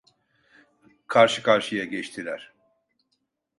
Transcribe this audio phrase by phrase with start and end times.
[1.07, 2.53] Karşı karşıya geçtiler.